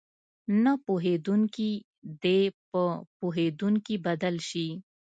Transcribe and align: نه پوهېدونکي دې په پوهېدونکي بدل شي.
نه 0.63 0.73
پوهېدونکي 0.85 1.71
دې 2.23 2.39
په 2.69 2.83
پوهېدونکي 3.19 3.95
بدل 4.05 4.35
شي. 4.49 4.67